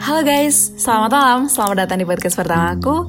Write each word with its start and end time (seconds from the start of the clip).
Halo 0.00 0.24
guys, 0.24 0.72
selamat 0.80 1.10
malam, 1.12 1.40
selamat 1.52 1.84
datang 1.84 2.00
di 2.00 2.08
podcast 2.08 2.40
pertama 2.40 2.72
aku. 2.72 3.04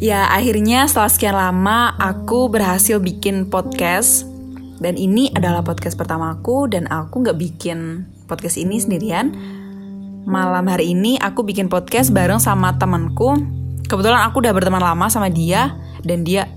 Ya 0.00 0.32
akhirnya 0.32 0.88
setelah 0.88 1.12
sekian 1.12 1.36
lama 1.36 1.92
aku 2.00 2.48
berhasil 2.48 2.96
bikin 3.04 3.52
podcast. 3.52 4.24
Dan 4.80 4.96
ini 4.96 5.28
adalah 5.36 5.60
podcast 5.60 6.00
pertama 6.00 6.32
aku 6.32 6.72
dan 6.72 6.88
aku 6.88 7.20
gak 7.20 7.36
bikin 7.36 8.08
podcast 8.24 8.56
ini 8.56 8.80
sendirian. 8.80 9.36
Malam 10.24 10.64
hari 10.72 10.96
ini 10.96 11.20
aku 11.20 11.44
bikin 11.44 11.68
podcast 11.68 12.16
bareng 12.16 12.40
sama 12.40 12.80
temanku. 12.80 13.36
Kebetulan 13.84 14.24
aku 14.24 14.40
udah 14.40 14.56
berteman 14.56 14.80
lama 14.80 15.10
sama 15.10 15.28
dia 15.28 15.76
Dan 16.00 16.24
dia 16.24 16.48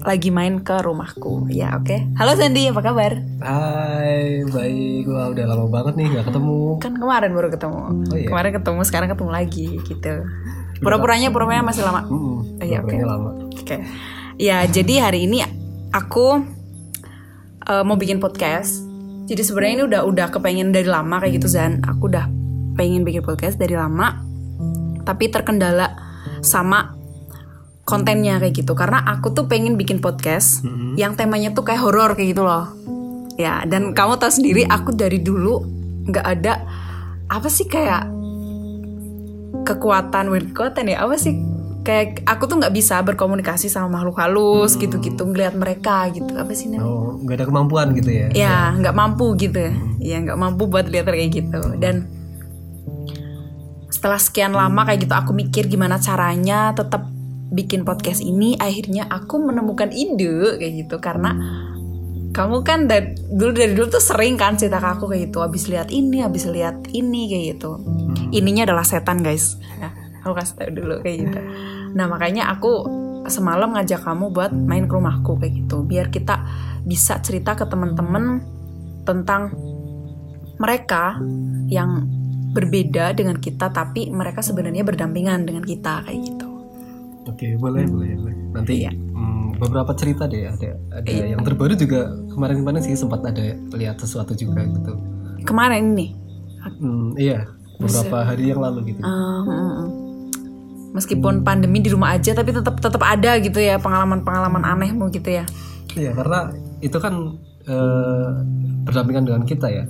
lagi 0.00 0.28
main 0.28 0.60
ke 0.60 0.76
rumahku 0.76 1.44
Ya 1.46 1.76
oke 1.76 2.08
Halo 2.16 2.32
Sandy, 2.32 2.66
apa 2.66 2.80
kabar? 2.80 3.20
Hai, 3.38 4.44
baik. 4.44 5.04
Wah, 5.06 5.28
udah 5.28 5.44
lama 5.44 5.66
banget 5.66 5.94
nih 5.96 6.06
nggak 6.10 6.26
ketemu. 6.26 6.60
Kan 6.78 6.92
kemarin 6.96 7.30
baru 7.30 7.48
ketemu 7.48 7.80
Oh, 8.06 8.14
iya. 8.14 8.26
Kemarin 8.26 8.50
ketemu, 8.54 8.80
sekarang 8.82 9.08
ketemu 9.08 9.30
lagi 9.30 9.66
gitu 9.82 10.14
Pura-puranya, 10.80 11.28
pura-puranya 11.28 11.60
masih 11.62 11.84
lama 11.84 12.00
Hmm, 12.02 12.56
Iya, 12.58 12.80
oke. 12.80 12.88
ngobrolnya 12.88 13.06
lama. 13.06 13.30
Oke. 13.52 13.76
Ya, 14.36 14.64
jadi 14.64 14.94
hari 15.02 15.28
ini 15.28 15.44
aku 15.90 16.40
eh, 17.62 17.84
mau 17.84 17.96
bikin 17.96 18.16
podcast. 18.18 18.80
Jadi 19.24 19.40
sebenarnya 19.40 19.74
ini 19.74 19.84
udah 19.86 20.00
udah 20.02 20.26
kepengen 20.28 20.72
dari 20.72 20.88
lama 20.88 21.20
kayak 21.20 21.36
gitu 21.36 21.46
Zan. 21.46 21.84
Aku 21.84 22.08
udah 22.08 22.26
pengen 22.74 23.04
bikin 23.04 23.20
podcast 23.20 23.56
dari 23.56 23.76
lama. 23.76 24.16
Tapi 25.00 25.28
terkendala 25.28 25.92
sama 26.40 26.96
kontennya 27.90 28.38
kayak 28.38 28.54
gitu. 28.54 28.72
Karena 28.72 29.02
aku 29.02 29.34
tuh 29.34 29.50
pengen 29.50 29.74
bikin 29.74 29.98
podcast 29.98 30.62
Mm-mm. 30.62 30.94
yang 30.94 31.18
temanya 31.18 31.50
tuh 31.50 31.66
kayak 31.66 31.82
horor 31.82 32.14
kayak 32.14 32.38
gitu 32.38 32.46
loh. 32.46 32.70
Ya, 33.34 33.66
dan 33.66 33.90
kamu 33.90 34.22
tahu 34.22 34.30
sendiri 34.30 34.62
aku 34.64 34.94
dari 34.94 35.18
dulu 35.18 35.64
nggak 36.06 36.26
ada 36.38 36.62
apa 37.26 37.48
sih 37.48 37.66
kayak 37.66 38.06
kekuatan 39.62 40.30
bukan 40.30 40.44
kekuatan 40.50 40.88
ya 40.88 41.04
apa 41.04 41.14
sih 41.14 41.34
kayak 41.80 42.26
aku 42.26 42.44
tuh 42.44 42.60
nggak 42.60 42.74
bisa 42.74 43.00
berkomunikasi 43.00 43.72
sama 43.72 44.00
makhluk 44.00 44.20
halus 44.20 44.76
gitu-gitu 44.76 45.24
ngelihat 45.24 45.56
mereka 45.56 46.10
gitu 46.12 46.28
apa 46.36 46.52
sih 46.52 46.68
namanya 46.68 46.84
Oh, 46.84 47.16
nggak 47.22 47.36
ada 47.40 47.46
kemampuan 47.48 47.86
gitu 47.96 48.10
ya? 48.10 48.26
ya 48.34 48.56
nggak 48.76 48.92
mampu 48.92 49.32
gitu 49.38 49.72
ya 49.98 50.16
nggak 50.20 50.38
mampu 50.38 50.68
buat 50.68 50.86
lihat 50.88 51.08
kayak 51.08 51.30
gitu 51.32 51.60
dan 51.80 52.08
setelah 53.90 54.20
sekian 54.20 54.52
lama 54.52 54.84
kayak 54.84 55.06
gitu 55.08 55.14
aku 55.16 55.32
mikir 55.32 55.66
gimana 55.66 55.96
caranya 56.00 56.72
tetap 56.72 57.04
bikin 57.50 57.82
podcast 57.82 58.22
ini 58.22 58.54
akhirnya 58.56 59.10
aku 59.10 59.42
menemukan 59.42 59.90
ide 59.90 60.56
kayak 60.56 60.72
gitu. 60.86 60.96
Karena 61.02 61.34
kamu 62.30 62.62
kan 62.62 62.86
dari 62.86 63.18
dulu 63.26 63.50
dari 63.50 63.74
dulu 63.74 63.90
tuh 63.90 64.02
sering 64.02 64.38
kan 64.38 64.54
cerita 64.54 64.78
ke 64.78 64.88
aku 64.94 65.10
kayak 65.10 65.30
gitu 65.30 65.38
habis 65.42 65.66
lihat 65.66 65.90
ini 65.90 66.22
habis 66.22 66.46
lihat 66.46 66.78
ini 66.94 67.26
kayak 67.26 67.44
gitu. 67.58 67.82
Ininya 68.30 68.70
adalah 68.70 68.86
setan 68.86 69.20
guys. 69.20 69.58
Ya, 69.82 69.90
aku 70.22 70.38
kasih 70.38 70.54
tau 70.56 70.70
dulu 70.70 71.02
kayak 71.02 71.16
gitu. 71.26 71.38
Nah 71.98 72.06
makanya 72.06 72.54
aku 72.54 72.86
semalam 73.26 73.74
ngajak 73.74 74.06
kamu 74.06 74.30
buat 74.30 74.54
main 74.54 74.86
ke 74.86 74.94
rumahku 74.94 75.42
kayak 75.42 75.66
gitu. 75.66 75.82
Biar 75.82 76.08
kita 76.14 76.46
bisa 76.86 77.18
cerita 77.18 77.58
ke 77.58 77.66
teman-teman 77.66 78.40
tentang 79.02 79.50
mereka 80.60 81.18
yang 81.66 82.06
berbeda 82.50 83.14
dengan 83.14 83.38
kita 83.38 83.70
tapi 83.70 84.10
mereka 84.10 84.42
sebenarnya 84.42 84.82
berdampingan 84.82 85.46
dengan 85.46 85.62
kita 85.62 86.02
kayak 86.02 86.20
gitu 86.26 86.49
Oke, 87.30 87.54
boleh, 87.56 87.86
boleh, 87.86 88.10
boleh. 88.14 88.34
Nanti 88.50 88.72
Iya. 88.82 88.90
hmm, 88.90 89.56
beberapa 89.56 89.94
cerita 89.94 90.26
deh. 90.26 90.44
Ada, 90.44 90.70
ada 90.92 91.06
Iya. 91.06 91.24
yang 91.32 91.40
terbaru 91.40 91.74
juga 91.74 92.00
kemarin-kemarin 92.28 92.80
sih 92.80 92.94
sempat 92.94 93.22
ada 93.22 93.44
lihat 93.70 93.96
sesuatu 93.96 94.34
juga 94.34 94.62
gitu. 94.62 94.92
kemarin 95.40 95.96
ini 95.96 96.12
Hmm, 96.76 97.16
iya, 97.16 97.48
beberapa 97.74 98.20
hari 98.22 98.44
yang 98.46 98.60
lalu 98.60 98.92
gitu. 98.92 99.00
Mm. 99.00 99.88
meskipun 100.90 101.40
pandemi 101.40 101.78
di 101.78 101.88
rumah 101.88 102.12
aja 102.12 102.34
tapi 102.34 102.50
tetap 102.50 102.76
tetap 102.76 103.00
ada 103.00 103.38
gitu 103.38 103.56
ya 103.56 103.78
pengalaman-pengalaman 103.78 104.60
anehmu 104.60 105.08
gitu 105.08 105.32
ya 105.32 105.44
Iya, 105.90 106.12
karena 106.12 106.52
itu 106.78 106.98
kan 106.98 107.14
eh, 107.62 108.28
berdampingan 108.82 109.24
dengan 109.24 109.42
kita 109.42 109.66
ya. 109.66 109.84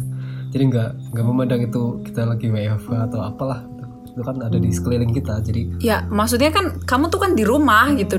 Jadi 0.48 0.62
nggak 0.66 0.90
nggak 1.10 1.24
memandang 1.24 1.60
itu 1.62 1.82
kita 2.02 2.24
lagi 2.24 2.46
WFH 2.46 2.90
atau 3.06 3.20
apalah. 3.22 3.62
Itu 4.10 4.22
kan 4.22 4.36
ada 4.42 4.58
di 4.58 4.70
sekeliling 4.70 5.12
kita. 5.12 5.40
Jadi 5.40 5.80
ya 5.80 6.02
maksudnya 6.06 6.50
kan 6.50 6.82
kamu 6.82 7.08
tuh 7.08 7.20
kan 7.22 7.32
di 7.34 7.44
rumah 7.46 7.90
gitu 7.94 8.18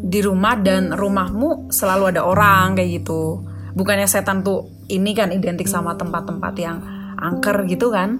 di 0.00 0.20
rumah 0.24 0.56
dan 0.56 0.96
rumahmu 0.96 1.68
selalu 1.70 2.16
ada 2.16 2.24
orang 2.24 2.72
kayak 2.72 3.04
gitu 3.04 3.44
bukannya 3.76 4.08
setan 4.08 4.40
tuh 4.40 4.66
ini 4.88 5.12
kan 5.12 5.30
identik 5.30 5.68
sama 5.68 5.94
tempat-tempat 5.94 6.54
yang 6.56 6.80
angker 7.14 7.68
gitu 7.68 7.92
kan 7.92 8.18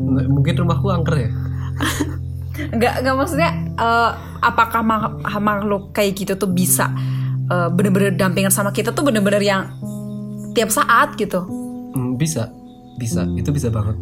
mungkin 0.00 0.54
rumahku 0.56 0.88
angker 0.88 1.28
ya. 1.28 1.30
nggak 2.78 2.94
nggak 3.02 3.16
maksudnya 3.18 3.50
eh, 3.76 4.10
apakah 4.40 4.80
ma- 4.80 5.18
makhluk 5.36 5.90
kayak 5.90 6.16
gitu 6.16 6.38
tuh 6.38 6.48
bisa 6.48 6.88
eh, 7.50 7.68
bener-bener 7.68 8.14
dampingan 8.14 8.54
sama 8.54 8.70
kita 8.70 8.94
tuh 8.94 9.02
bener-bener 9.04 9.42
yang 9.42 9.68
tiap 10.54 10.70
saat 10.70 11.18
gitu 11.18 11.44
Hmm, 11.92 12.16
bisa, 12.16 12.48
bisa, 12.96 13.28
itu 13.36 13.52
bisa 13.52 13.68
banget. 13.68 13.92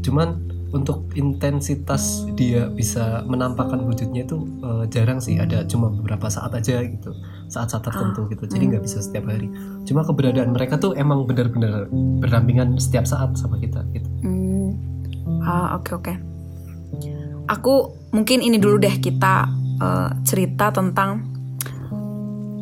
Cuman 0.00 0.45
untuk 0.74 1.06
intensitas 1.14 2.26
dia 2.34 2.66
bisa 2.66 3.22
menampakkan 3.30 3.86
wujudnya 3.86 4.26
itu 4.26 4.42
eh, 4.62 4.84
jarang 4.90 5.22
sih. 5.22 5.38
Ada 5.38 5.66
cuma 5.70 5.92
beberapa 5.92 6.26
saat 6.26 6.50
aja 6.54 6.82
gitu, 6.82 7.14
saat-saat 7.46 7.86
tertentu 7.86 8.26
gitu. 8.32 8.44
Jadi 8.50 8.74
nggak 8.74 8.84
bisa 8.84 8.98
setiap 8.98 9.30
hari. 9.30 9.46
Cuma 9.86 10.02
keberadaan 10.02 10.50
mereka 10.50 10.80
tuh 10.80 10.98
emang 10.98 11.22
benar-benar 11.24 11.86
berdampingan 12.22 12.74
setiap 12.82 13.06
saat 13.06 13.38
sama 13.38 13.62
kita 13.62 13.86
gitu. 13.94 14.08
Hmm. 14.26 14.74
Ah, 15.46 15.78
oke 15.78 15.90
oke. 15.94 16.14
Aku 17.46 17.94
mungkin 18.10 18.42
ini 18.42 18.58
dulu 18.58 18.82
deh 18.82 18.98
kita 18.98 19.46
eh, 19.78 20.10
cerita 20.26 20.74
tentang 20.74 21.36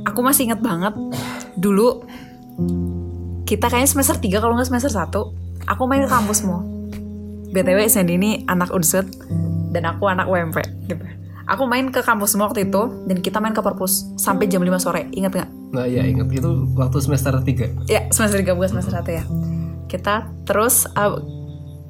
aku 0.05 0.21
masih 0.21 0.53
inget 0.53 0.61
banget 0.61 0.93
dulu 1.57 2.05
kita 3.49 3.67
kayaknya 3.67 3.91
semester 3.91 4.17
3 4.21 4.31
kalau 4.39 4.55
nggak 4.55 4.69
semester 4.69 4.93
1 4.93 5.11
aku 5.65 5.83
main 5.89 6.05
ke 6.05 6.11
kampusmu. 6.13 6.74
BTW 7.55 7.87
Sandy 7.87 8.19
ini 8.19 8.31
anak 8.45 8.69
Unsut 8.69 9.07
dan 9.71 9.87
aku 9.87 10.07
anak 10.07 10.27
UMP 10.27 10.59
gitu. 10.85 11.01
Aku 11.45 11.65
main 11.65 11.89
ke 11.89 12.01
kampusmu 12.01 12.41
waktu 12.43 12.67
itu 12.67 13.05
dan 13.05 13.21
kita 13.21 13.37
main 13.37 13.53
ke 13.53 13.61
perpus 13.61 14.09
sampai 14.17 14.49
jam 14.49 14.59
5 14.59 14.75
sore. 14.81 15.13
Ingat 15.13 15.31
nggak? 15.31 15.51
Nah 15.71 15.85
ya 15.85 16.03
ingat 16.03 16.31
itu 16.31 16.47
waktu 16.73 16.99
semester 16.99 17.35
3 17.35 17.91
Ya 17.91 18.07
semester 18.09 18.39
3 18.39 18.55
bukan 18.55 18.71
semester 18.71 18.95
1 18.95 19.11
ya 19.13 19.25
Kita 19.85 20.15
terus 20.47 20.87
uh, 20.89 21.19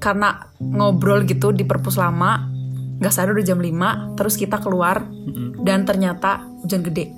Karena 0.00 0.40
ngobrol 0.58 1.22
gitu 1.22 1.52
di 1.52 1.62
perpus 1.62 1.94
lama 1.94 2.48
Gak 2.96 3.12
sadar 3.12 3.36
udah 3.36 3.44
jam 3.44 3.60
5 3.60 4.16
Terus 4.16 4.34
kita 4.34 4.56
keluar 4.58 5.04
Dan 5.60 5.84
ternyata 5.84 6.48
hujan 6.64 6.80
gede 6.80 7.12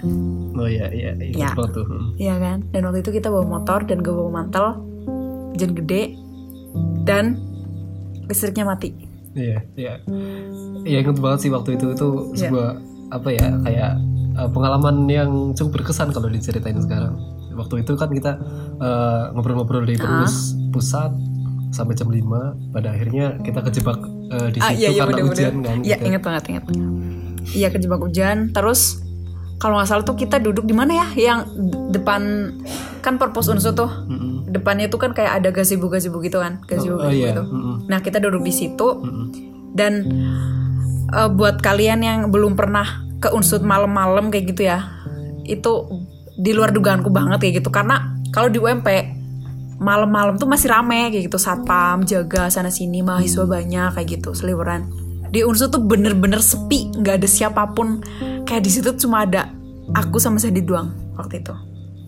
Oh 0.58 0.66
iya 0.66 0.90
iya 0.90 1.14
Ya. 1.14 1.22
ingat 1.46 1.54
banget 1.54 1.72
tuh. 1.72 1.86
Hmm. 1.86 2.10
Iya 2.18 2.34
kan 2.34 2.58
Dan 2.66 2.80
waktu 2.82 2.98
itu 3.00 3.10
kita 3.14 3.30
bawa 3.30 3.46
motor 3.46 3.86
Dan 3.86 4.02
gue 4.02 4.10
bawa 4.10 4.30
mantel 4.34 4.66
Hujan 5.54 5.70
gede 5.72 6.18
Dan 7.06 7.45
Listriknya 8.26 8.64
mati 8.64 8.90
Iya, 9.32 9.60
iya. 9.74 10.00
Iya 10.80 10.98
inget 10.98 11.18
banget 11.18 11.44
sih 11.44 11.50
waktu 11.50 11.76
itu 11.76 11.92
itu 11.92 12.08
Iya. 12.32 12.38
sebuah 12.42 12.68
apa 13.12 13.28
ya 13.30 13.46
kayak 13.60 13.92
uh, 14.34 14.48
pengalaman 14.48 15.04
yang 15.06 15.30
cukup 15.52 15.80
berkesan 15.80 16.08
kalau 16.08 16.26
diceritain 16.26 16.78
sekarang. 16.78 17.20
Waktu 17.52 17.84
itu 17.84 17.92
kan 17.94 18.08
kita 18.08 18.32
uh, 18.76 19.32
ngobrol-ngobrol 19.32 19.84
di 19.84 19.94
perpus 19.94 20.56
pusat 20.70 21.12
sampai 21.68 21.92
jam 21.92 22.08
5 22.08 22.24
pada 22.72 22.88
akhirnya 22.90 23.36
kita 23.38 23.60
kejebak 23.62 24.00
uh, 24.30 24.48
di 24.48 24.56
situ 24.56 24.64
Ah, 24.64 24.72
iya, 24.72 24.88
iya, 24.88 25.02
karena 25.02 25.12
bener-bener. 25.14 25.28
hujan 25.28 25.54
kan. 25.60 25.76
Iya 25.80 25.94
gitu. 25.94 26.06
inget 26.06 26.22
banget 26.22 26.44
inget 26.48 26.64
Iya 27.46 27.68
kejebak 27.70 28.00
hujan 28.00 28.38
Terus 28.50 28.80
kalau 29.56 29.76
nggak 29.76 29.86
salah 29.86 30.00
tuh 30.02 30.16
kita 30.16 30.36
duduk 30.38 30.64
di 30.64 30.72
mana 30.72 30.92
ya 30.94 31.06
yang 31.14 31.38
depan 31.88 32.52
kan 33.00 33.16
perpus 33.16 33.46
unsur 33.46 33.72
tuh 33.72 33.88
Mm-mm. 34.06 34.35
Depannya 34.46 34.86
tuh 34.86 34.98
kan 34.98 35.10
kayak 35.10 35.42
ada 35.42 35.50
gazebo 35.50 35.86
gazebo 35.86 36.18
gitu 36.20 36.38
kan 36.38 36.62
gazebo 36.64 36.98
Oh 36.98 37.10
iya. 37.10 37.34
gitu. 37.34 37.42
Nah 37.84 37.98
kita 37.98 38.18
duduk 38.18 38.42
di 38.42 38.52
situ. 38.52 38.88
Mm-mm. 38.96 39.26
dan 39.76 39.92
eh, 41.10 41.28
buat 41.28 41.60
kalian 41.60 42.00
yang 42.00 42.18
belum 42.30 42.56
pernah 42.56 43.04
ke 43.16 43.28
unsur 43.28 43.60
malam-malam 43.60 44.28
kayak 44.28 44.52
gitu 44.52 44.64
ya 44.64 44.88
itu 45.44 45.72
di 46.36 46.52
luar 46.52 46.70
dugaanku 46.70 47.08
banget 47.08 47.38
kayak 47.40 47.54
gitu. 47.60 47.68
Karena 47.68 48.16
kalau 48.28 48.48
di 48.48 48.56
UMP 48.56 48.88
malam-malam 49.76 50.36
tuh 50.36 50.48
masih 50.48 50.72
rame 50.72 51.12
kayak 51.12 51.28
gitu. 51.28 51.36
Satpam 51.36 52.04
jaga 52.04 52.48
sana 52.48 52.72
sini 52.72 53.04
mahasiswa 53.04 53.44
banyak 53.44 53.94
kayak 53.94 54.08
gitu 54.16 54.32
seliweran. 54.32 54.88
Di 55.28 55.42
unsur 55.42 55.68
tuh 55.68 55.82
bener-bener 55.82 56.40
sepi 56.40 56.92
nggak 56.96 57.20
ada 57.20 57.28
siapa 57.28 57.62
pun. 57.72 58.00
Kayak 58.44 58.62
di 58.64 58.70
situ 58.72 58.88
cuma 58.96 59.26
ada 59.26 59.52
aku 59.92 60.16
sama 60.16 60.40
Sandy 60.40 60.62
doang 60.62 60.92
waktu 61.14 61.44
itu. 61.44 61.52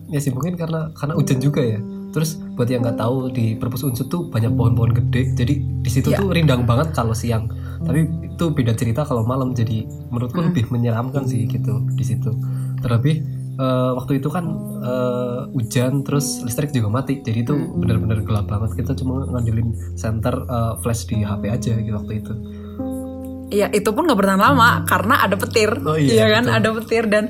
Ya 0.09 0.17
sih 0.17 0.33
mungkin 0.33 0.57
karena 0.57 0.89
karena 0.97 1.13
hujan 1.13 1.37
juga 1.37 1.61
ya. 1.61 1.77
Terus 2.09 2.29
buat 2.53 2.65
yang 2.65 2.81
nggak 2.81 2.97
tahu 2.97 3.29
di 3.29 3.53
perpus 3.53 3.83
unsur 3.83 4.05
tuh 4.05 4.27
banyak 4.27 4.51
pohon-pohon 4.51 4.91
gede. 4.93 5.33
Jadi 5.33 5.53
di 5.79 5.89
situ 5.89 6.09
Iya. 6.09 6.19
tuh 6.19 6.29
rindang 6.29 6.63
banget 6.63 6.91
kalau 6.91 7.13
siang. 7.13 7.47
Tapi 7.79 8.03
itu 8.27 8.45
beda 8.49 8.73
cerita 8.73 9.01
kalau 9.01 9.21
malam. 9.23 9.51
Jadi 9.51 9.83
menurutku 10.09 10.41
lebih 10.41 10.67
menyeramkan 10.67 11.23
sih 11.23 11.45
gitu 11.45 11.85
di 11.89 12.01
situ. 12.01 12.33
Terlebih 12.79 13.21
eh, 13.55 13.91
waktu 13.93 14.17
itu 14.17 14.27
kan 14.27 14.45
eh, 14.79 15.39
hujan 15.49 16.01
terus 16.01 16.39
listrik 16.39 16.71
juga 16.71 16.87
mati 16.89 17.19
jadi 17.19 17.43
itu 17.43 17.51
Hmm. 17.51 17.75
benar-benar 17.77 18.23
gelap 18.23 18.47
banget 18.47 18.71
kita 18.73 18.95
cuma 18.95 19.27
ngandelin 19.27 19.75
center 19.93 20.31
eh, 20.41 20.73
flash 20.79 21.03
di 21.03 21.19
HP 21.19 21.43
aja 21.45 21.75
gitu 21.75 21.91
waktu 21.93 22.13
itu 22.17 22.33
ya 23.51 23.67
itu 23.67 23.89
pun 23.89 24.05
nggak 24.05 24.15
bertahan 24.15 24.39
lama 24.39 24.85
karena 24.85 25.19
ada 25.19 25.35
petir 25.35 25.75
Oh 25.81 25.97
iya, 25.97 26.29
kan 26.31 26.45
betul. 26.45 26.55
ada 26.55 26.69
petir 26.71 27.03
dan 27.09 27.23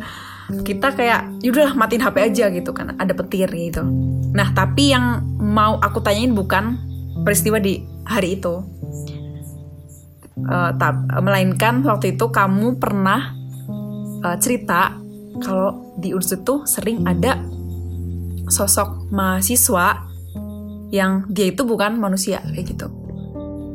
kita 0.59 0.91
kayak 0.91 1.39
yaudah 1.39 1.73
matiin 1.73 2.01
HP 2.01 2.17
aja 2.23 2.45
gitu 2.49 2.71
kan. 2.71 2.95
Ada 2.95 3.13
petir 3.13 3.47
gitu. 3.47 3.85
Nah 4.29 4.49
tapi 4.49 4.89
yang 4.89 5.05
mau 5.35 5.77
aku 5.77 5.99
tanyain 5.99 6.31
bukan 6.31 6.77
peristiwa 7.19 7.57
di 7.57 7.77
hari 8.03 8.35
itu. 8.35 8.65
Eh, 10.39 10.71
tap- 10.73 11.03
melainkan 11.19 11.83
waktu 11.83 12.13
itu 12.13 12.25
kamu 12.27 12.77
pernah 12.77 13.35
eh, 14.19 14.37
cerita 14.37 14.95
kalau 15.37 15.93
di 15.95 16.11
Unsur 16.11 16.39
tuh 16.39 16.59
sering 16.63 17.03
ada 17.03 17.37
sosok 18.45 19.07
mahasiswa 19.09 20.09
yang 20.89 21.29
dia 21.29 21.47
itu 21.47 21.61
bukan 21.61 21.95
manusia 21.95 22.41
kayak 22.41 22.65
gitu. 22.67 22.87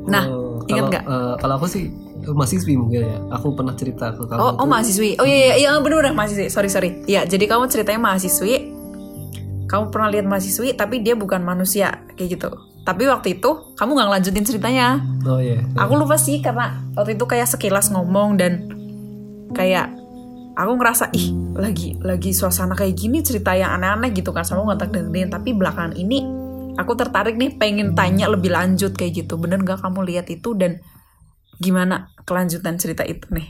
Nah 0.05 0.25
Eh, 0.25 0.73
ingat 0.73 0.85
nggak? 0.91 1.05
eh, 1.05 1.35
kalau 1.39 1.55
aku 1.55 1.67
sih 1.67 1.93
mahasiswi 2.33 2.81
mungkin 2.81 3.05
ya 3.05 3.17
aku 3.29 3.53
pernah 3.53 3.77
cerita 3.77 4.17
ke 4.17 4.25
kamu 4.25 4.41
Oh, 4.41 4.53
oh 4.63 4.67
mahasiswi. 4.67 5.21
Oh 5.21 5.27
iya 5.29 5.53
iya 5.53 5.69
iya 5.69 5.71
bener 5.83 6.01
bener 6.01 6.15
mahasiswi. 6.17 6.49
Sorry 6.49 6.73
sorry. 6.73 7.05
Ya 7.05 7.29
jadi 7.29 7.45
kamu 7.45 7.69
ceritanya 7.69 8.01
mahasiswi. 8.01 8.73
Kamu 9.69 9.93
pernah 9.93 10.09
lihat 10.09 10.25
mahasiswi 10.25 10.73
tapi 10.73 11.05
dia 11.05 11.13
bukan 11.19 11.45
manusia 11.45 12.07
kayak 12.17 12.39
gitu. 12.41 12.49
Tapi 12.85 13.09
waktu 13.09 13.41
itu 13.41 13.75
kamu 13.77 13.91
nggak 13.97 14.09
ngelanjutin 14.13 14.45
ceritanya. 14.45 14.87
oh 15.25 15.41
iya 15.41 15.65
Aku 15.77 15.97
lupa 15.97 16.17
sih 16.17 16.41
karena 16.41 16.85
waktu 16.97 17.17
itu 17.17 17.25
kayak 17.25 17.49
sekilas 17.49 17.89
ngomong 17.91 18.37
dan 18.37 18.53
kayak 19.57 19.89
aku 20.55 20.73
ngerasa 20.79 21.11
ih 21.17 21.33
lagi 21.57 21.97
lagi 22.05 22.31
suasana 22.37 22.77
kayak 22.79 22.95
gini 22.95 23.25
cerita 23.25 23.57
yang 23.57 23.75
aneh-aneh 23.81 24.13
gitu 24.13 24.31
kan 24.37 24.45
sama 24.45 24.69
nggak 24.69 24.93
dengerin. 24.93 25.33
Tapi 25.33 25.57
belakangan 25.57 25.97
ini 25.97 26.23
aku 26.77 26.93
tertarik 26.93 27.41
nih 27.41 27.57
pengen 27.57 27.97
tanya 27.97 28.29
lebih 28.29 28.53
lanjut 28.53 28.93
kayak 28.93 29.25
gitu. 29.25 29.41
Bener 29.41 29.65
nggak 29.65 29.81
kamu 29.81 30.05
lihat 30.05 30.29
itu 30.29 30.53
dan 30.53 30.79
gimana 31.65 32.13
kelanjutan 32.29 32.77
cerita 32.77 33.01
itu 33.09 33.25
nih? 33.33 33.49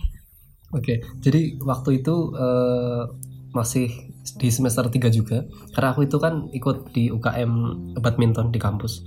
Oke, 0.75 1.03
jadi 1.23 1.59
waktu 1.63 2.03
itu 2.03 2.15
eh, 2.35 3.03
masih 3.55 3.91
di 4.39 4.49
semester 4.51 4.87
3 4.91 5.11
juga. 5.15 5.47
Karena 5.75 5.95
aku 5.95 6.07
itu 6.07 6.19
kan 6.19 6.51
ikut 6.51 6.91
di 6.91 7.11
UKM 7.15 7.53
badminton 8.03 8.51
di 8.51 8.59
kampus. 8.59 9.07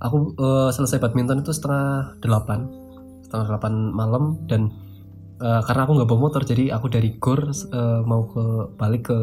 Aku 0.00 0.36
eh, 0.36 0.70
selesai 0.72 1.00
badminton 1.00 1.40
itu 1.40 1.52
setengah 1.52 2.16
delapan, 2.20 2.68
setengah 3.24 3.56
delapan 3.56 3.72
malam 3.92 4.44
dan 4.44 4.68
eh, 5.40 5.60
karena 5.64 5.88
aku 5.88 5.92
nggak 5.96 6.08
bawa 6.08 6.20
motor, 6.28 6.42
jadi 6.44 6.76
aku 6.76 6.92
dari 6.92 7.16
gor 7.16 7.48
eh, 7.48 8.00
mau 8.04 8.28
ke 8.28 8.44
balik 8.76 9.08
ke 9.08 9.18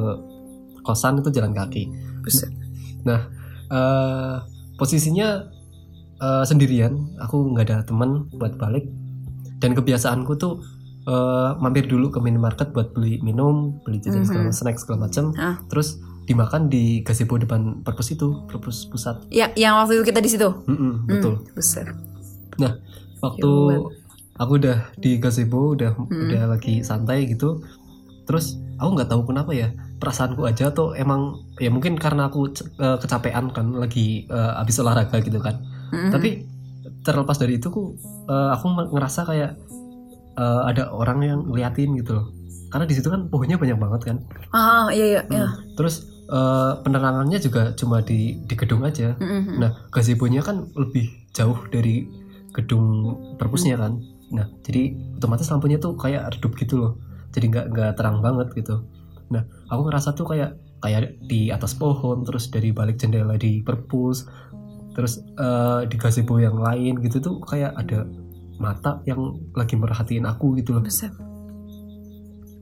kosan 0.82 1.22
itu 1.22 1.30
jalan 1.30 1.54
kaki. 1.54 1.90
Buset. 2.26 2.50
Nah, 3.06 3.30
eh, 3.70 4.38
posisinya 4.78 5.57
eh, 6.18 6.44
sendirian, 6.44 6.94
aku 7.18 7.54
nggak 7.54 7.66
ada 7.68 7.78
teman 7.84 8.26
buat 8.32 8.58
balik. 8.58 8.86
Dan 9.58 9.74
kebiasaanku 9.74 10.38
tuh 10.38 10.62
eh, 11.08 11.50
mampir 11.58 11.88
dulu 11.88 12.12
ke 12.12 12.20
minimarket 12.20 12.76
buat 12.76 12.92
beli 12.92 13.24
minum, 13.24 13.80
beli 13.82 13.98
jajan 13.98 14.28
segala 14.28 14.52
Mhm. 14.52 14.56
snack 14.56 14.76
segala 14.76 15.08
macam. 15.08 15.32
Ah. 15.34 15.56
Terus 15.72 15.96
dimakan 16.28 16.68
di 16.68 17.00
gazebo 17.00 17.40
depan 17.40 17.80
perpus 17.80 18.12
itu, 18.12 18.44
perpus 18.44 18.84
pusat. 18.86 19.16
Ya, 19.32 19.48
yang 19.56 19.80
waktu 19.80 19.96
itu 19.96 20.04
kita 20.04 20.20
di 20.20 20.28
situ. 20.28 20.52
Mm-mm, 20.68 21.08
betul. 21.08 21.40
Hmm, 21.40 21.56
besar. 21.56 21.88
Waktu 23.18 23.52
aku 24.36 24.52
udah 24.60 24.78
di 24.96 25.18
gazebo, 25.18 25.74
udah 25.74 25.96
Mm. 25.98 26.22
udah 26.28 26.42
lagi 26.52 26.84
santai 26.84 27.26
gitu. 27.26 27.64
Terus 28.28 28.60
aku 28.76 28.90
nggak 28.94 29.10
tahu 29.10 29.22
kenapa 29.26 29.56
ya 29.56 29.72
perasaanku 29.98 30.44
aja 30.44 30.70
tuh 30.70 30.94
emang 30.94 31.42
ya 31.58 31.72
mungkin 31.72 31.96
karena 31.96 32.28
aku 32.28 32.52
eh, 32.54 32.98
kecapean 33.00 33.50
kan 33.50 33.72
lagi 33.74 34.28
eh, 34.28 34.52
habis 34.60 34.78
olahraga 34.78 35.24
gitu 35.24 35.40
kan. 35.40 35.64
Mm-mm. 35.90 36.12
tapi 36.12 36.30
terlepas 37.04 37.38
dari 37.38 37.60
itu 37.60 37.70
eh, 38.28 38.50
aku 38.54 38.66
me- 38.70 38.90
ngerasa 38.92 39.24
kayak 39.24 39.52
eh, 40.36 40.62
ada 40.68 40.92
orang 40.92 41.20
yang 41.24 41.40
ngeliatin 41.48 41.96
gitu 41.98 42.18
loh 42.18 42.28
karena 42.68 42.84
di 42.84 42.96
situ 42.96 43.08
kan 43.08 43.32
pohonnya 43.32 43.56
banyak 43.56 43.80
banget 43.80 44.02
kan 44.12 44.18
ah 44.52 44.92
iya 44.92 45.06
iya. 45.18 45.22
iya. 45.32 45.48
Hmm. 45.48 45.76
terus 45.76 46.04
eh, 46.28 46.72
penerangannya 46.84 47.40
juga 47.40 47.72
cuma 47.76 48.04
di 48.04 48.40
di 48.44 48.56
gedung 48.56 48.84
aja 48.84 49.16
Mm-mm. 49.18 49.60
nah 49.60 49.72
gazebo-nya 49.92 50.44
kan 50.44 50.68
lebih 50.76 51.08
jauh 51.32 51.58
dari 51.72 52.08
gedung 52.52 53.16
perpusnya 53.38 53.80
kan 53.80 54.00
nah 54.28 54.44
jadi 54.60 54.92
otomatis 55.16 55.48
lampunya 55.48 55.80
tuh 55.80 55.96
kayak 55.96 56.36
redup 56.36 56.52
gitu 56.60 56.76
loh 56.76 56.92
jadi 57.32 57.46
nggak 57.48 57.66
nggak 57.72 57.92
terang 57.96 58.20
banget 58.20 58.52
gitu 58.56 58.84
nah 59.32 59.44
aku 59.72 59.88
ngerasa 59.88 60.16
tuh 60.16 60.28
kayak 60.28 60.60
kayak 60.78 61.18
di 61.26 61.50
atas 61.50 61.74
pohon 61.74 62.22
terus 62.22 62.54
dari 62.54 62.70
balik 62.70 63.02
jendela 63.02 63.34
di 63.34 63.66
perpus 63.66 64.30
terus 64.98 65.22
eh, 65.22 65.82
di 65.86 65.96
gazebo 65.96 66.42
yang 66.42 66.58
lain 66.58 66.98
gitu 67.06 67.22
tuh 67.22 67.36
kayak 67.46 67.78
ada 67.78 68.10
mata 68.58 68.98
yang 69.06 69.22
lagi 69.54 69.78
merhatiin 69.78 70.26
aku 70.26 70.58
gitu 70.58 70.74
loh 70.74 70.82
Besar. 70.82 71.14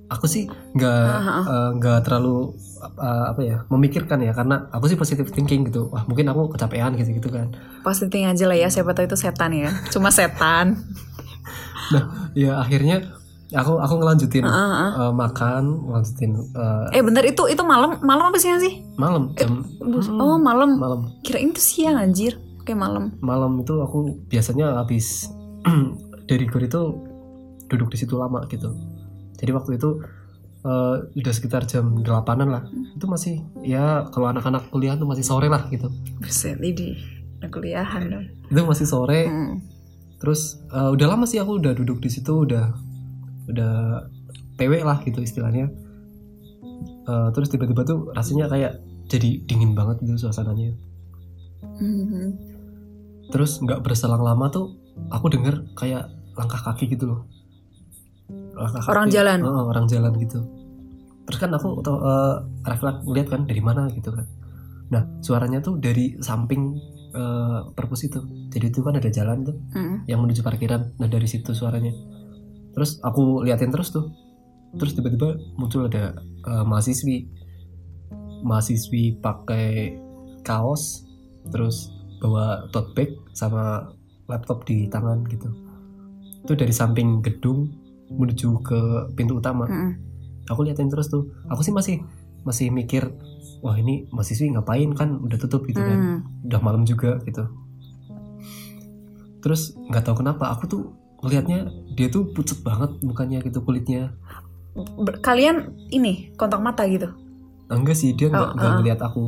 aku 0.06 0.28
sih 0.28 0.44
nggak 0.76 1.08
Ah, 1.08 1.24
ah. 1.40 1.44
eh, 1.48 1.70
nggak 1.80 2.04
terlalu 2.04 2.52
eh, 3.00 3.26
apa 3.32 3.42
ya 3.42 3.58
memikirkan 3.72 4.20
ya 4.20 4.36
karena 4.36 4.68
aku 4.70 4.86
sih 4.86 5.00
positive 5.00 5.32
thinking 5.32 5.66
gitu 5.66 5.88
wah 5.88 6.04
mungkin 6.06 6.28
aku 6.28 6.52
kecapean 6.52 6.94
gitu 6.94 7.16
gitu 7.16 7.32
kan 7.32 7.56
Positing 7.82 8.28
aja 8.28 8.44
lah 8.46 8.58
ya, 8.58 8.68
siapa 8.68 8.92
tahu 8.92 9.06
itu 9.06 9.14
setan 9.16 9.54
ya. 9.54 9.70
Cuma 9.94 10.10
setan. 10.10 10.76
nah 11.94 12.34
ya 12.34 12.58
akhirnya 12.58 13.15
aku 13.48 13.78
aku 13.78 13.94
ngelanjutin 13.96 14.42
ah, 14.42 14.50
ah. 14.50 14.92
eh, 15.00 15.14
makan 15.14 15.64
ngelanjutin 15.84 16.32
eh, 16.34 16.86
Eh 16.92 17.02
bentar 17.02 17.22
itu 17.22 17.46
itu 17.46 17.62
malam 17.62 18.02
malam 18.02 18.28
apa 18.28 18.38
siang 18.38 18.58
sih? 18.58 18.82
malam 18.96 19.30
jam 19.34 19.62
Bus- 19.80 20.08
Mm, 20.08 20.18
Oh 20.18 20.38
malam. 20.38 20.70
malam 20.76 21.14
Kirain 21.22 21.46
itu 21.48 21.60
siang 21.60 21.96
anjir. 21.96 22.42
Kayak 22.62 22.82
malam. 22.82 23.04
malam 23.20 23.60
itu 23.60 23.78
aku 23.78 23.98
biasanya 24.26 24.80
habis 24.80 25.30
dari 26.26 26.46
gor 26.46 26.60
itu 26.60 26.82
duduk 27.66 27.90
di 27.90 27.98
situ 27.98 28.16
lama 28.16 28.42
gitu 28.48 28.74
jadi 29.36 29.52
waktu 29.52 29.78
itu 29.78 30.02
eh, 30.62 30.96
udah 31.12 31.30
sekitar 31.32 31.62
jam 31.64 31.94
delapanan 32.00 32.48
lah 32.48 32.64
itu 32.92 33.06
masih 33.06 33.34
ya 33.60 34.10
kalau 34.10 34.26
anak-anak 34.28 34.66
kuliah 34.68 34.94
tuh 34.94 35.06
masih 35.06 35.22
sore 35.22 35.46
lah 35.46 35.66
gitu 35.68 35.90
Buset, 36.18 36.58
ini 36.58 36.98
kuliahan 37.44 38.10
dong. 38.10 38.26
itu 38.48 38.62
masih 38.64 38.86
sore 38.86 39.26
Hmm. 39.26 39.62
terus 40.18 40.58
eh, 40.68 40.90
udah 40.90 41.06
lama 41.08 41.26
sih 41.26 41.38
aku 41.38 41.58
udah 41.58 41.74
duduk 41.76 42.00
di 42.00 42.10
situ 42.10 42.34
udah 42.40 42.74
udah 43.46 44.06
PW 44.56 44.82
lah 44.82 45.00
gitu 45.02 45.20
istilahnya. 45.20 45.70
Eh, 47.06 47.30
terus 47.32 47.48
tiba-tiba 47.50 47.86
tuh 47.86 48.10
rasanya 48.12 48.50
kayak 48.50 48.82
jadi 49.06 49.46
dingin 49.46 49.78
banget 49.78 50.02
gitu 50.02 50.28
suasananya. 50.28 50.74
Hmm. 51.66 52.30
terus 53.26 53.58
nggak 53.58 53.82
berselang 53.82 54.22
lama 54.22 54.48
tuh 54.48 54.78
aku 55.10 55.34
denger 55.34 55.66
kayak 55.74 56.08
langkah 56.38 56.62
kaki 56.62 56.88
gitu 56.88 57.10
loh. 57.10 57.20
Langkah 58.54 58.86
Orang 58.86 59.10
jalan? 59.10 59.42
Heeh, 59.42 59.64
orang 59.66 59.86
jalan 59.90 60.14
gitu. 60.22 60.46
Terus 61.26 61.40
kan 61.42 61.50
aku 61.52 61.82
tau 61.82 61.98
eh, 62.00 62.36
refleks 62.64 63.02
ngeliat 63.04 63.28
kan 63.28 63.42
dari 63.44 63.60
mana 63.60 63.90
gitu 63.90 64.14
kan. 64.14 64.30
Nah 64.94 65.10
suaranya 65.20 65.58
tuh 65.60 65.82
dari 65.82 66.16
samping 66.22 66.78
eh, 67.12 67.60
perpus 67.74 68.06
itu. 68.06 68.22
Jadi 68.54 68.66
itu 68.70 68.80
kan 68.86 68.94
ada 68.94 69.10
jalan 69.10 69.42
tuh 69.44 69.58
Hmm. 69.74 70.06
yang 70.06 70.22
menuju 70.22 70.46
parkiran. 70.46 70.94
Nah 70.96 71.08
dari 71.10 71.26
situ 71.26 71.50
suaranya 71.52 71.92
terus 72.76 73.00
aku 73.02 73.42
liatin 73.48 73.72
terus 73.72 73.90
tuh. 73.90 74.12
Terus 74.76 74.92
tiba-tiba 74.92 75.40
muncul 75.56 75.88
ada 75.88 76.20
eh, 76.22 76.66
mahasiswi. 76.68 77.32
Mahasiswi 78.44 79.24
pakai 79.24 79.98
kaos 80.46 81.08
terus 81.50 81.90
bawa 82.20 82.70
tote 82.70 82.94
bag 82.94 83.10
sama 83.32 83.96
laptop 84.28 84.68
di 84.68 84.86
tangan 84.92 85.24
gitu. 85.32 85.50
Itu 86.46 86.54
dari 86.54 86.76
samping 86.76 87.24
gedung 87.24 87.72
menuju 88.12 88.62
ke 88.62 88.80
pintu 89.18 89.40
utama. 89.42 89.66
Hmm. 89.66 89.98
aku 90.46 90.62
liatin 90.62 90.94
terus 90.94 91.10
tuh. 91.10 91.34
Aku 91.50 91.66
sih 91.66 91.74
masih 91.74 92.06
masih 92.46 92.70
mikir 92.70 93.10
wah 93.66 93.74
ini 93.74 94.06
mahasiswi 94.14 94.54
ngapain? 94.54 94.94
Kan 94.94 95.18
udah 95.26 95.42
tutup 95.42 95.66
gitu 95.66 95.82
kan. 95.82 95.98
Hmm. 95.98 96.20
udah 96.46 96.60
malam 96.62 96.86
juga 96.86 97.18
gitu. 97.26 97.50
Terus 99.42 99.74
nggak 99.90 100.06
tahu 100.06 100.22
kenapa 100.26 100.54
aku 100.54 100.64
tuh 100.70 100.84
ngelihatnya 101.26 101.60
dia 101.92 102.08
tuh 102.08 102.30
pucet 102.30 102.62
banget 102.62 103.02
mukanya 103.02 103.42
gitu 103.42 103.60
kulitnya. 103.60 104.14
Ber- 104.76 105.20
Kalian 105.20 105.74
ini 105.90 106.30
kontak 106.36 106.62
mata 106.62 106.86
gitu. 106.86 107.10
Enggak 107.66 107.98
sih 107.98 108.14
dia 108.14 108.30
nggak 108.30 108.42
Oh, 108.44 108.54
nggak 108.54 108.70
uh-uh. 108.70 108.80
ngelihat 108.80 109.00
aku. 109.02 109.24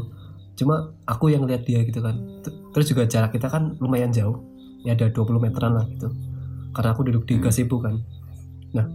Cuma 0.54 0.76
aku 1.04 1.30
yang 1.30 1.42
ngelihat 1.42 1.64
dia 1.64 1.82
gitu 1.82 2.00
kan. 2.00 2.16
Terus 2.72 2.86
juga 2.86 3.04
jarak 3.04 3.32
kita 3.32 3.48
kan 3.48 3.74
lumayan 3.78 4.12
jauh. 4.12 4.46
Ya 4.82 4.94
ada 4.94 5.10
20 5.10 5.26
meteran 5.38 5.74
lah 5.74 5.86
gitu. 5.88 6.14
Karena 6.70 6.94
aku 6.94 7.02
duduk 7.04 7.26
di 7.26 7.36
Hmm. 7.36 7.44
gazebo 7.44 7.82
kan. 7.82 7.98
Nah 8.72 8.86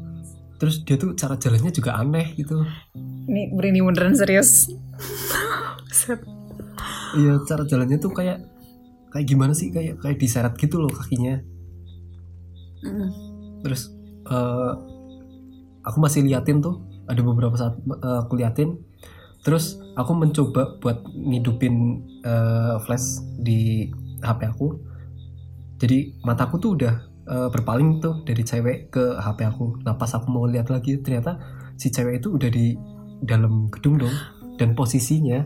terus 0.57 0.87
dia 0.87 0.95
tuh 0.95 1.15
cara 1.15 1.35
jalannya 1.35 1.71
juga 1.71 1.99
aneh 1.99 2.39
gitu. 2.39 2.63
Ini 3.27 3.51
berini 3.51 3.83
beneran 3.83 4.15
serius. 4.15 4.71
Iya 7.13 7.43
cara 7.45 7.63
jalannya 7.63 7.99
tuh 7.99 8.11
kayak 8.11 8.39
kayak 9.11 9.27
gimana 9.27 9.53
sih? 9.53 9.69
Kayak 9.69 10.01
kayak 10.01 10.17
diseret 10.17 10.55
gitu 10.55 10.79
loh 10.79 10.89
kakinya 10.89 11.43
Hmm. 12.83 13.11
terus 13.63 13.95
eh, 14.27 14.73
aku 15.87 15.99
masih 16.03 16.27
liatin 16.27 16.63
tuh 16.63 16.83
ada 17.07 17.21
beberapa 17.23 17.55
saat 17.59 17.79
eh, 17.79 18.19
aku 18.23 18.39
liatin. 18.39 18.79
Terus 19.43 19.83
aku 19.99 20.15
mencoba 20.15 20.79
buat 20.79 21.03
ngidupin 21.11 21.75
eh, 22.23 22.75
flash 22.87 23.23
di 23.43 23.91
HP 24.23 24.41
aku. 24.47 24.79
Jadi 25.83 26.23
mataku 26.23 26.63
tuh 26.63 26.79
udah 26.79 26.95
eh, 27.27 27.49
berpaling 27.51 27.99
tuh 27.99 28.23
dari 28.23 28.43
cewek 28.47 28.95
ke 28.95 29.19
HP 29.19 29.39
aku. 29.47 29.83
Nah 29.83 29.99
pas 29.99 30.11
aku 30.15 30.31
mau 30.31 30.47
lihat 30.47 30.71
lagi 30.71 31.03
ternyata 31.03 31.43
si 31.75 31.91
cewek 31.91 32.23
itu 32.23 32.39
udah 32.39 32.51
di 32.51 32.79
dalam 33.23 33.67
gedung 33.71 33.99
dong. 33.99 34.15
Dan 34.61 34.79
posisinya 34.79 35.43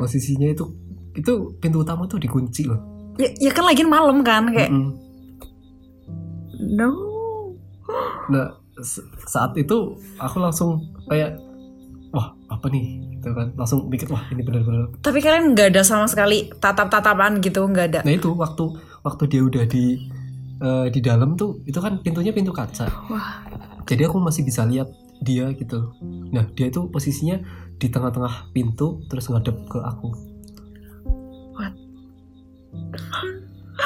posisinya 0.00 0.50
itu 0.50 0.64
itu 1.14 1.54
pintu 1.62 1.86
utama 1.86 2.10
tuh 2.10 2.18
dikunci 2.18 2.66
loh. 2.66 2.80
Ya, 3.14 3.30
ya 3.38 3.50
kan 3.54 3.62
lagi 3.70 3.86
malam 3.86 4.26
kan 4.26 4.50
kayak 4.50 4.74
Mm-mm. 4.74 5.03
No. 6.60 6.90
Nah, 8.30 8.56
saat 9.28 9.54
itu 9.54 9.98
aku 10.18 10.36
langsung 10.40 10.82
kayak 11.06 11.38
wah, 12.14 12.32
apa 12.50 12.66
nih? 12.70 13.02
Gitu 13.18 13.28
kan. 13.34 13.52
Langsung 13.58 13.90
mikir, 13.90 14.06
wah, 14.10 14.22
ini 14.30 14.42
benar-benar. 14.42 14.90
Tapi 15.02 15.18
kalian 15.18 15.52
nggak 15.52 15.74
ada 15.74 15.82
sama 15.82 16.06
sekali 16.06 16.50
tatap-tatapan 16.58 17.42
gitu 17.42 17.66
nggak 17.66 17.86
ada. 17.92 18.00
Nah, 18.06 18.14
itu 18.14 18.30
waktu 18.32 18.64
waktu 19.02 19.22
dia 19.28 19.42
udah 19.44 19.64
di 19.66 20.08
eh, 20.62 20.86
di 20.88 21.00
dalam 21.02 21.36
tuh, 21.36 21.60
itu 21.66 21.78
kan 21.82 22.00
pintunya 22.00 22.32
pintu 22.32 22.54
kaca. 22.54 22.86
Wah, 23.10 23.44
Jadi 23.84 24.08
aku 24.08 24.16
masih 24.16 24.48
bisa 24.48 24.64
lihat 24.64 24.88
dia 25.20 25.52
gitu. 25.52 25.92
Nah, 26.32 26.48
dia 26.56 26.72
itu 26.72 26.88
posisinya 26.88 27.36
di 27.76 27.92
tengah-tengah 27.92 28.54
pintu 28.56 29.04
terus 29.12 29.28
ngadep 29.28 29.56
ke 29.68 29.78
aku. 29.80 30.08
What? 31.52 31.74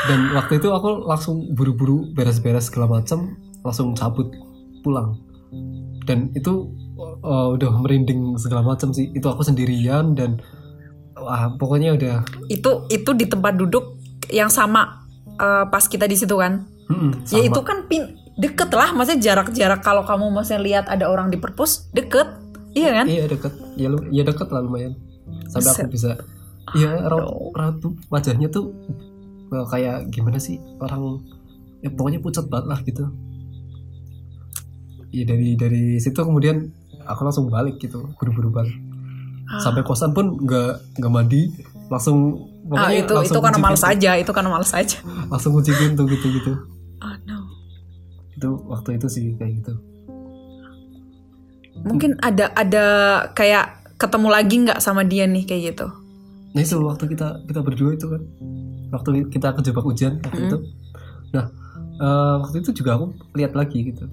Dan 0.07 0.31
waktu 0.31 0.62
itu 0.62 0.69
aku 0.71 1.02
langsung 1.02 1.50
buru-buru 1.52 2.12
beres-beres 2.14 2.71
segala 2.71 3.00
macam, 3.00 3.35
langsung 3.61 3.97
cabut 3.99 4.31
pulang. 4.81 5.19
Dan 6.07 6.31
itu 6.33 6.71
eh, 7.25 7.49
udah 7.57 7.71
merinding 7.83 8.38
segala 8.38 8.62
macam 8.62 8.95
sih. 8.95 9.11
Itu 9.11 9.26
aku 9.26 9.43
sendirian 9.43 10.14
dan 10.14 10.38
wah 11.19 11.50
pokoknya 11.59 11.99
udah 11.99 12.14
itu 12.47 12.87
itu 12.87 13.11
di 13.11 13.26
tempat 13.26 13.59
duduk 13.59 13.99
yang 14.31 14.47
sama 14.47 15.02
eh, 15.35 15.64
pas 15.67 15.83
kita 15.83 16.07
di 16.07 16.14
situ 16.14 16.38
kan. 16.38 16.62
mm, 16.87 17.26
Ya 17.35 17.43
itu 17.43 17.61
kan 17.67 17.90
pin 17.90 18.14
deket 18.38 18.71
lah, 18.71 18.95
maksudnya 18.95 19.35
jarak-jarak 19.35 19.83
kalau 19.83 20.07
kamu 20.07 20.31
masih 20.31 20.62
lihat 20.62 20.87
ada 20.87 21.11
orang 21.11 21.26
di 21.26 21.43
perpus 21.43 21.90
deket, 21.90 22.38
iya 22.71 23.02
kan? 23.02 23.07
Iya 23.11 23.26
deket, 23.26 23.50
ya, 23.75 23.90
lu- 23.90 24.07
ya 24.14 24.23
deket 24.23 24.47
lah 24.55 24.62
lumayan. 24.62 24.95
Sampai 25.50 25.75
aku 25.75 25.90
bisa, 25.90 26.14
ya 26.78 27.02
raut, 27.02 27.50
raut 27.50 27.83
wajahnya 28.14 28.47
tuh 28.47 28.71
eh, 29.49 29.67
kayak 29.69 30.12
gimana 30.12 30.37
sih 30.37 30.61
orang, 30.78 31.23
ya 31.81 31.88
pokoknya 31.93 32.21
pucat 32.21 32.47
banget 32.49 32.67
lah 32.69 32.81
gitu. 32.85 33.05
Ya 35.09 35.25
dari 35.25 35.57
dari 35.57 35.97
situ 35.97 36.21
kemudian 36.21 36.69
aku 37.09 37.25
langsung 37.25 37.49
balik 37.49 37.81
gitu, 37.81 38.12
buru-buru 38.21 38.52
balik. 38.52 38.76
Ah. 39.49 39.64
Sampai 39.64 39.81
kosan 39.81 40.12
pun 40.12 40.37
nggak 40.45 41.00
nggak 41.00 41.12
mandi, 41.12 41.49
langsung 41.88 42.45
Ah, 42.69 42.93
itu 42.93 43.09
langsung 43.09 43.40
itu 43.40 43.40
karena 43.40 43.59
pintu. 43.64 43.81
aja, 43.88 44.11
itu 44.21 44.31
karena 44.37 44.50
males 44.52 44.73
aja. 44.76 45.00
Langsung 45.33 45.57
kunci 45.57 45.73
pintu 45.73 46.05
gitu 46.05 46.26
gitu. 46.37 46.52
Oh 47.00 47.14
no. 47.25 47.49
Itu 48.37 48.61
waktu 48.69 49.00
itu 49.00 49.09
sih 49.09 49.25
kayak 49.40 49.64
gitu. 49.64 49.73
Mungkin 51.81 52.21
ada 52.21 52.52
ada 52.52 52.87
kayak 53.33 53.97
ketemu 53.97 54.28
lagi 54.28 54.55
nggak 54.69 54.85
sama 54.85 55.00
dia 55.09 55.25
nih 55.25 55.49
kayak 55.49 55.62
gitu. 55.73 55.87
Nah 56.52 56.61
itu 56.61 56.76
waktu 56.85 57.09
kita 57.09 57.49
kita 57.49 57.61
berdua 57.64 57.97
itu 57.97 58.05
kan, 58.05 58.21
waktu 58.88 59.28
kita 59.28 59.52
kejebak 59.54 59.85
hujan 59.85 60.21
waktu 60.21 60.40
Mm. 60.40 60.49
itu. 60.49 60.59
Nah 61.33 61.47
eh, 61.99 62.35
waktu 62.40 62.57
itu 62.61 62.71
juga 62.75 62.97
aku 62.97 63.07
lihat 63.35 63.52
lagi 63.52 63.78
gitu. 63.85 64.07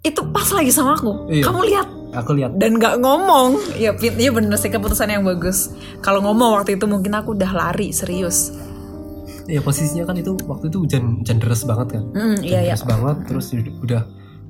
Itu 0.00 0.20
pas 0.28 0.48
lagi 0.50 0.68
sama 0.68 0.94
aku. 0.94 1.32
Iya. 1.32 1.44
Kamu 1.44 1.60
lihat 1.64 1.88
Aku 2.14 2.30
lihat 2.30 2.54
dan 2.62 2.78
nggak 2.78 3.02
ngomong. 3.02 3.58
Ya, 3.74 3.90
Pit, 3.90 4.14
iya 4.14 4.30
bener 4.30 4.54
sih 4.54 4.70
keputusan 4.70 5.10
yang 5.10 5.26
bagus. 5.26 5.74
Kalau 5.98 6.22
ngomong 6.22 6.62
waktu 6.62 6.78
itu 6.78 6.86
mungkin 6.86 7.10
aku 7.10 7.34
udah 7.34 7.50
lari 7.50 7.90
serius. 7.90 8.54
ya 9.44 9.60
posisinya 9.60 10.08
kan 10.08 10.16
itu 10.16 10.32
waktu 10.48 10.72
itu 10.72 10.80
hujan 10.80 11.20
hujan 11.20 11.36
deras 11.36 11.66
banget 11.66 11.98
kan. 11.98 12.04
Hmm, 12.14 12.38
Hujan 12.38 12.46
iya 12.46 12.60
iya. 12.64 12.74
deras 12.78 12.86
banget 12.86 13.16
terus 13.28 13.46
udah 13.82 14.02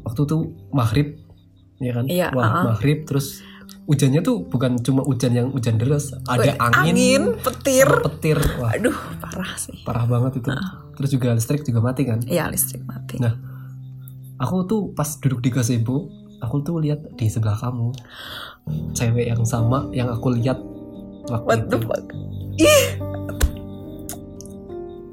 waktu 0.04 0.20
itu 0.23 0.37
maghrib 0.70 1.08
ya 1.80 1.92
kan. 1.96 2.04
Iya, 2.06 2.26
Wah 2.30 2.44
uh-uh. 2.46 2.64
maghrib 2.70 2.99
terus 3.02 3.40
hujannya 3.84 4.24
tuh 4.24 4.48
bukan 4.48 4.80
cuma 4.80 5.04
hujan 5.04 5.32
yang 5.36 5.48
hujan 5.52 5.76
deras, 5.76 6.16
ada 6.24 6.56
Wih, 6.56 6.56
angin, 6.56 7.22
petir. 7.40 7.84
petir. 8.00 8.38
Wah 8.56 8.72
Aduh, 8.72 8.96
parah 9.20 9.52
sih. 9.60 9.76
parah 9.84 10.08
banget 10.08 10.40
itu. 10.40 10.48
Terus 10.96 11.10
juga 11.12 11.36
listrik 11.36 11.62
juga 11.66 11.84
mati 11.84 12.08
kan. 12.08 12.24
Iya, 12.24 12.48
listrik 12.48 12.80
mati. 12.88 13.20
Nah, 13.20 13.36
aku 14.40 14.64
tuh 14.64 14.80
pas 14.96 15.06
duduk 15.20 15.44
di 15.44 15.52
gazebo, 15.52 16.08
aku 16.40 16.64
tuh 16.64 16.80
lihat 16.80 17.04
di 17.16 17.28
sebelah 17.28 17.60
kamu 17.60 17.92
cewek 18.96 19.28
yang 19.28 19.44
sama 19.44 19.92
yang 19.92 20.08
aku 20.08 20.32
lihat 20.32 20.56
waktu 21.28 21.44
What 21.44 21.60
itu. 21.68 21.68
the 21.68 21.78
fuck? 21.84 22.04
Ih. 22.56 22.84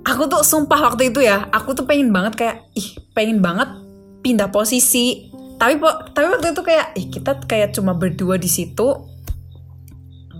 Aku 0.01 0.27
tuh 0.27 0.43
sumpah 0.43 0.91
waktu 0.91 1.07
itu 1.13 1.23
ya, 1.23 1.47
aku 1.55 1.71
tuh 1.71 1.87
pengen 1.87 2.11
banget 2.11 2.33
kayak 2.35 2.57
ih, 2.75 2.99
pengen 3.15 3.39
banget 3.39 3.67
pindah 4.19 4.51
posisi. 4.51 5.30
Tapi 5.61 5.77
tapi 6.17 6.25
waktu 6.25 6.57
itu 6.57 6.61
kayak 6.65 6.87
ih 6.97 7.05
kita 7.13 7.37
kayak 7.45 7.77
cuma 7.77 7.93
berdua 7.93 8.41
di 8.41 8.49
situ. 8.49 9.05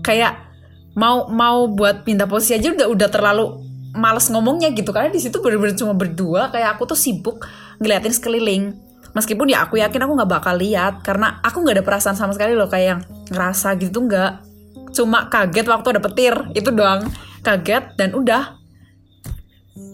Kayak 0.02 0.50
mau 0.98 1.30
mau 1.30 1.70
buat 1.70 2.02
pindah 2.02 2.26
posisi 2.26 2.58
aja 2.58 2.74
udah 2.74 2.90
udah 2.90 3.06
terlalu 3.06 3.62
males 3.94 4.26
ngomongnya 4.34 4.74
gitu. 4.74 4.90
Karena 4.90 5.14
di 5.14 5.22
situ 5.22 5.38
bener-bener 5.38 5.78
cuma 5.78 5.94
berdua. 5.94 6.50
Kayak 6.50 6.74
aku 6.74 6.90
tuh 6.90 6.98
sibuk 6.98 7.46
ngeliatin 7.78 8.10
sekeliling. 8.10 8.74
Meskipun 9.14 9.46
ya 9.46 9.62
aku 9.62 9.78
yakin 9.78 10.02
aku 10.02 10.12
nggak 10.18 10.32
bakal 10.42 10.58
lihat. 10.58 11.06
Karena 11.06 11.38
aku 11.38 11.62
nggak 11.62 11.78
ada 11.78 11.84
perasaan 11.86 12.18
sama 12.18 12.34
sekali 12.34 12.58
loh. 12.58 12.66
Kayak 12.66 12.86
yang 12.98 13.00
ngerasa 13.30 13.78
gitu 13.78 14.02
nggak. 14.02 14.42
Cuma 14.90 15.30
kaget 15.30 15.70
waktu 15.70 15.86
ada 15.94 16.00
petir. 16.02 16.34
Itu 16.50 16.74
doang. 16.74 17.06
Kaget 17.46 17.94
dan 17.94 18.10
udah. 18.18 18.58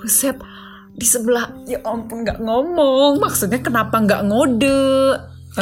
Buset 0.00 0.40
di 0.98 1.06
sebelah 1.06 1.54
ya 1.70 1.78
ampun 1.86 2.26
nggak 2.26 2.42
ngomong. 2.42 3.22
Maksudnya 3.22 3.62
kenapa 3.62 4.02
nggak 4.02 4.26
ngode? 4.26 4.82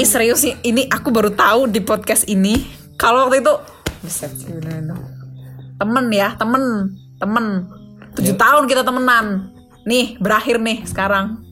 Ih 0.01 0.09
serius 0.09 0.41
sih 0.41 0.57
ini 0.65 0.89
aku 0.89 1.13
baru 1.13 1.29
tahu 1.29 1.69
di 1.69 1.85
podcast 1.85 2.25
ini. 2.25 2.57
Kalau 2.97 3.29
waktu 3.29 3.45
itu 3.45 3.53
temen 5.77 6.07
ya 6.09 6.33
temen 6.41 6.97
temen. 7.21 7.69
Tujuh 8.17 8.33
tahun 8.41 8.65
kita 8.65 8.81
temenan. 8.81 9.53
Nih 9.85 10.17
berakhir 10.17 10.57
nih 10.57 10.89
sekarang. 10.89 11.45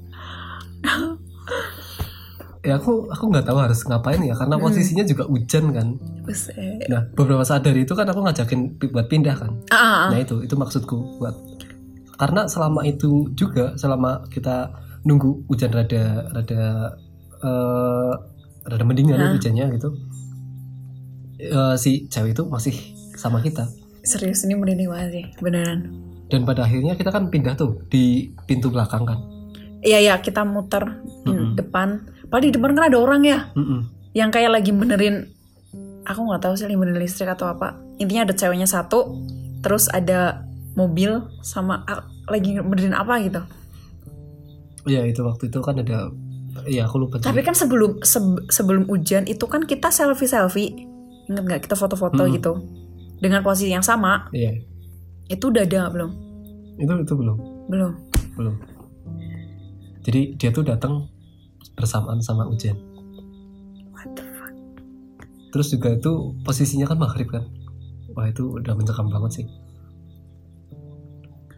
Ya 2.64 2.80
aku 2.80 3.12
aku 3.12 3.28
nggak 3.28 3.44
tahu 3.44 3.60
harus 3.60 3.84
ngapain 3.84 4.24
ya 4.24 4.32
karena 4.32 4.56
posisinya 4.56 5.04
juga 5.04 5.28
hujan 5.28 5.68
kan. 5.76 6.00
buset. 6.24 6.88
Nah 6.88 7.04
beberapa 7.12 7.44
saat 7.44 7.60
dari 7.60 7.84
itu 7.84 7.92
kan 7.92 8.08
aku 8.08 8.24
ngajakin 8.24 8.80
buat 8.88 9.12
pindah 9.12 9.36
kan. 9.36 9.52
ah. 9.68 10.08
Nah 10.08 10.16
itu 10.24 10.40
itu 10.40 10.56
maksudku 10.56 11.20
buat 11.20 11.36
karena 12.14 12.46
selama 12.46 12.82
itu 12.82 13.28
juga 13.34 13.74
selama 13.74 14.26
kita 14.30 14.70
nunggu 15.02 15.44
hujan 15.46 15.70
rada 15.70 16.04
rada 16.30 16.62
eh 17.44 18.12
rada 18.64 18.84
mendingan 18.84 19.20
Hah? 19.20 19.32
hujannya 19.36 19.66
gitu. 19.76 19.88
eh, 21.38 21.74
si 21.76 22.06
cewek 22.08 22.32
itu 22.32 22.42
masih 22.46 22.74
sama 23.14 23.40
kita. 23.40 23.66
serius 24.04 24.44
ini 24.44 24.52
merinding 24.54 24.88
banget 24.88 25.10
sih 25.10 25.24
beneran 25.40 25.80
Dan 26.24 26.44
pada 26.44 26.64
akhirnya 26.64 26.92
kita 26.92 27.08
kan 27.08 27.28
pindah 27.28 27.52
tuh 27.54 27.84
di 27.88 28.32
pintu 28.44 28.68
belakang 28.68 29.04
kan. 29.04 29.18
iya 29.80 30.00
iya 30.00 30.14
kita 30.16 30.44
muter 30.44 31.00
di 31.24 31.32
Mm-mm. 31.32 31.56
depan 31.56 32.00
padahal 32.28 32.48
di 32.48 32.52
depan 32.52 32.72
kan 32.72 32.84
ada 32.88 32.96
orang 32.96 33.20
ya 33.22 33.48
Mm-mm. 33.52 33.80
yang 34.12 34.28
kayak 34.28 34.52
lagi 34.52 34.72
benerin 34.72 35.28
aku 36.04 36.20
nggak 36.20 36.40
tahu 36.40 36.52
sih 36.56 36.68
benerin 36.68 37.00
listrik 37.00 37.28
atau 37.28 37.48
apa 37.48 37.76
intinya 37.96 38.24
ada 38.24 38.32
ceweknya 38.32 38.64
satu 38.64 39.20
terus 39.60 39.88
ada 39.88 40.44
mobil 40.74 41.10
sama 41.40 41.82
ah, 41.84 42.02
lagi 42.26 42.56
benerin 42.56 42.92
apa 42.92 43.14
gitu 43.20 43.40
Iya 44.84 45.06
itu 45.06 45.20
waktu 45.20 45.48
itu 45.48 45.58
kan 45.58 45.76
ada 45.76 46.12
Iya 46.62 46.84
aku 46.84 47.00
lupa 47.00 47.16
tapi 47.16 47.40
juga. 47.40 47.50
kan 47.50 47.54
sebelum 47.56 47.90
seb- 48.00 48.46
sebelum 48.46 48.84
hujan 48.84 49.24
itu 49.24 49.42
kan 49.44 49.62
kita 49.62 49.88
selfie 49.88 50.24
selfie 50.24 50.70
inget 51.24 51.42
nggak 51.42 51.60
kita 51.62 51.74
foto-foto 51.74 52.20
Hmm. 52.20 52.32
gitu 52.32 52.52
dengan 53.16 53.40
posisi 53.40 53.68
yang 53.68 53.82
sama 53.82 54.28
Iya 54.30 54.60
itu 55.26 55.44
udah 55.44 55.62
ada 55.62 55.88
belum 55.88 56.10
itu 56.76 56.92
itu 57.00 57.12
belum 57.12 57.36
belum 57.64 57.92
belum. 58.34 58.54
Jadi 60.02 60.36
dia 60.36 60.50
tuh 60.50 60.62
datang 60.62 61.08
bersamaan 61.72 62.20
sama 62.20 62.44
hujan. 62.44 62.76
what 63.90 64.04
the 64.12 64.24
fuck 64.28 64.52
Terus 65.48 65.70
juga 65.70 65.88
itu 65.90 66.12
posisinya 66.42 66.84
kan 66.84 66.98
maghrib 66.98 67.24
kan. 67.26 67.46
Wah 68.12 68.26
itu 68.26 68.52
udah 68.52 68.74
mencekam 68.74 69.08
banget 69.08 69.40
sih. 69.40 69.46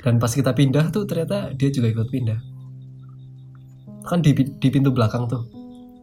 Dan 0.07 0.23
pas 0.23 0.31
kita 0.31 0.55
pindah 0.55 0.95
tuh 0.95 1.03
ternyata 1.03 1.51
dia 1.59 1.67
juga 1.75 1.91
ikut 1.91 2.07
pindah. 2.15 2.39
Kan 4.07 4.23
di, 4.23 4.31
di 4.39 4.69
pintu 4.71 4.95
belakang 4.95 5.27
tuh. 5.27 5.43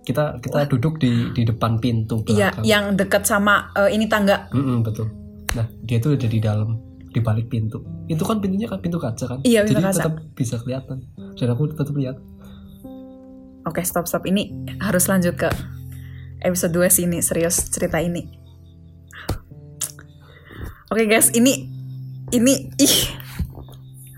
Kita 0.04 0.44
kita 0.44 0.68
duduk 0.68 1.00
di 1.00 1.32
di 1.32 1.48
depan 1.48 1.80
pintu 1.80 2.20
iya 2.28 2.52
belakang. 2.52 2.64
yang 2.68 2.84
dekat 3.00 3.24
sama 3.24 3.72
eh, 3.72 3.96
ini 3.96 4.12
tangga 4.12 4.52
Mm-mm, 4.52 4.84
betul. 4.84 5.08
Nah 5.56 5.64
dia 5.88 6.04
tuh 6.04 6.20
ada 6.20 6.28
di 6.28 6.44
dalam 6.44 6.76
di 7.08 7.24
balik 7.24 7.48
pintu. 7.48 7.80
Itu 8.12 8.28
kan 8.28 8.44
pintunya 8.44 8.68
kan 8.68 8.84
pintu 8.84 9.00
kaca 9.00 9.24
kan. 9.24 9.40
Iya, 9.48 9.64
pintu 9.64 9.80
Jadi 9.80 9.88
kaca. 9.88 9.96
tetap 10.04 10.16
bisa 10.36 10.60
kelihatan. 10.60 10.98
Dan 11.40 11.48
aku 11.56 11.72
tetap 11.72 11.96
lihat. 11.96 12.20
Oke, 13.64 13.80
stop 13.88 14.12
stop. 14.12 14.28
Ini 14.28 14.76
harus 14.84 15.08
lanjut 15.08 15.40
ke 15.40 15.48
episode 16.44 16.76
2 16.76 16.92
sini 16.92 17.24
serius 17.24 17.72
cerita 17.72 18.04
ini. 18.04 18.28
Oke 20.92 21.08
guys, 21.08 21.32
ini 21.32 21.72
ini 22.36 22.68
ih 22.76 22.96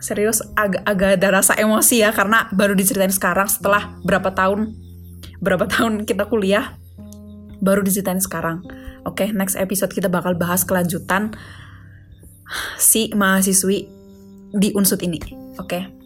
serius 0.06 0.46
agak 0.54 0.86
agak 0.86 1.18
ada 1.18 1.42
rasa 1.42 1.58
emosi 1.58 2.06
ya 2.06 2.14
karena 2.14 2.46
baru 2.54 2.78
diceritain 2.78 3.10
sekarang 3.10 3.50
setelah 3.50 3.98
berapa 4.06 4.30
tahun 4.30 4.78
berapa 5.42 5.66
tahun 5.74 6.06
kita 6.06 6.30
kuliah 6.30 6.78
baru 7.66 7.82
diceritain 7.82 8.22
sekarang. 8.22 8.62
Oke, 9.06 9.34
next 9.34 9.58
episode 9.58 9.90
kita 9.90 10.06
bakal 10.06 10.38
bahas 10.38 10.62
kelanjutan 10.62 11.34
si 12.78 13.10
mahasiswi 13.18 13.90
di 14.54 14.70
unsut 14.78 15.02
ini. 15.02 15.18
Oke. 15.58 16.05